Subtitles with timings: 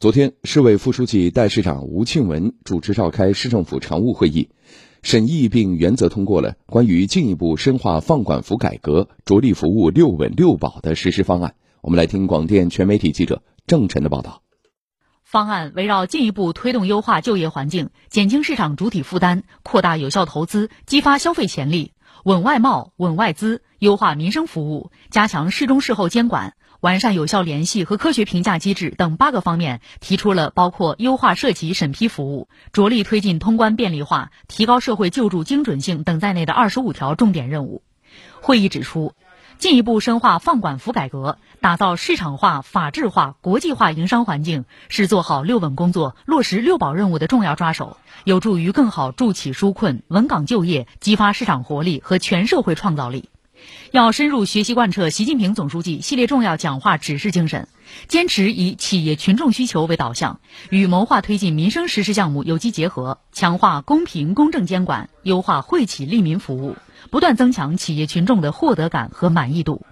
[0.00, 4.48] 昨天，市委副书记、代市长吴庆文主持召开市政府常务会议，
[5.02, 11.56] 审议并原则通过了关于进一步深化放管服改革、着力服务“六稳六保”的实施方案。
[11.80, 14.42] 我们来听广电全媒体记者郑晨的报道。
[15.24, 21.90] 方案围绕进一步推动优化就业环境、减轻市场主体负担、扩大有效投资、激发消费潜力、
[22.24, 26.54] 稳外贸、稳外资、优化民生服务、加强事中事后监管。
[26.80, 37.82] 完善有效联系和科学评价机制等八个方面，提出了包括优化涉及审批服务、着力推进通关便利化、提高社会救助精准性等在内的二十五条重点任务。
[38.40, 39.12] 会议指出，
[39.58, 53.30] 进一步深化放管服改革，打造市场化、法治化、国际化营商环境，是做好六稳工作、落实六保任务的重要抓手，有助于更好筑起纾困、稳岗就业、激发市场活力和全社会创造力。
[53.90, 57.68] 要深入学习贯彻习近平总书记系列重要讲话指示精神，
[58.06, 66.76] 坚持以企业群众需求为导向，与谋划推进民生实施项目有机结合，强化公平公正监管，优化惠企利民服务，
[67.10, 69.86] 不断增强企业群众的获得感和满意度。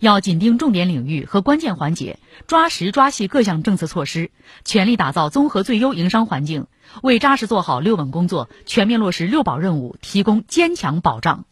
[0.00, 4.30] 要紧盯重点领域和关键环节，抓实抓细各项政策措施，
[4.64, 6.66] 全力打造综合最优营商环境，
[7.02, 11.46] 为扎实做好六稳工作、全面落实六保任务提供坚强保障。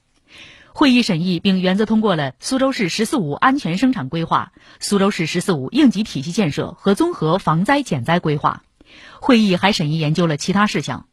[0.73, 8.63] 会议审议并原则通过了苏州市“十四五”安全生产规划、苏州市“十四五”应急体系建设和综合防灾减灾规划。
[9.21, 11.07] 会议还审议研究了其他事项，